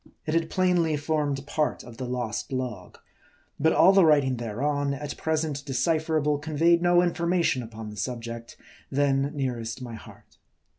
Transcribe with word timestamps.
It 0.25 0.33
had 0.33 0.49
plainly 0.49 0.97
formed 0.97 1.45
part 1.45 1.83
of 1.83 1.97
the 1.97 2.07
lost 2.07 2.51
log; 2.51 2.97
but 3.59 3.71
all 3.71 3.91
the 3.93 4.03
writing 4.03 4.37
thereon, 4.37 4.95
at 4.95 5.15
present 5.15 5.63
decipherable, 5.63 6.39
conveyed 6.39 6.81
no 6.81 7.03
information 7.03 7.61
upon 7.61 7.91
the 7.91 7.97
subject 7.97 8.57
then 8.89 9.31
nearest 9.35 9.79
my 9.79 9.93
heart. 9.93 10.37